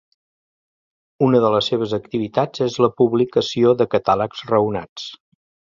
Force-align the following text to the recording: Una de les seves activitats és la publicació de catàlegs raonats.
Una 1.25 1.41
de 1.43 1.51
les 1.57 1.69
seves 1.73 1.93
activitats 1.99 2.65
és 2.71 2.81
la 2.87 2.91
publicació 3.03 3.79
de 3.83 3.89
catàlegs 3.95 4.45
raonats. 4.55 5.11